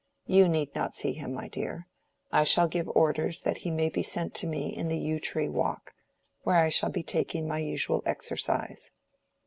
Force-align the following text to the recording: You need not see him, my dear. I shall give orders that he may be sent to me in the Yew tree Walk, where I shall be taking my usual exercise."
You 0.25 0.49
need 0.49 0.73
not 0.73 0.95
see 0.95 1.13
him, 1.13 1.31
my 1.31 1.47
dear. 1.47 1.85
I 2.31 2.43
shall 2.43 2.67
give 2.67 2.89
orders 2.89 3.41
that 3.41 3.59
he 3.59 3.69
may 3.69 3.87
be 3.87 4.01
sent 4.01 4.33
to 4.33 4.47
me 4.47 4.75
in 4.75 4.87
the 4.87 4.97
Yew 4.97 5.19
tree 5.19 5.47
Walk, 5.47 5.93
where 6.41 6.57
I 6.57 6.69
shall 6.69 6.89
be 6.89 7.03
taking 7.03 7.47
my 7.47 7.59
usual 7.59 8.01
exercise." 8.03 8.89